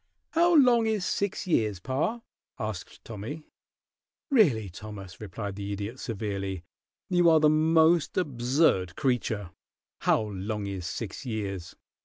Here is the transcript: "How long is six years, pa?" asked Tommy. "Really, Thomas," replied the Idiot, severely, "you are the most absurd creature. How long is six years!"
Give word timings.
"How 0.31 0.55
long 0.55 0.87
is 0.87 1.05
six 1.05 1.45
years, 1.45 1.79
pa?" 1.79 2.21
asked 2.57 3.05
Tommy. 3.05 3.43
"Really, 4.31 4.67
Thomas," 4.67 5.21
replied 5.21 5.55
the 5.57 5.71
Idiot, 5.73 5.99
severely, 5.99 6.63
"you 7.11 7.29
are 7.29 7.39
the 7.39 7.51
most 7.51 8.17
absurd 8.17 8.95
creature. 8.95 9.51
How 9.99 10.23
long 10.23 10.65
is 10.65 10.87
six 10.87 11.23
years!" 11.23 11.75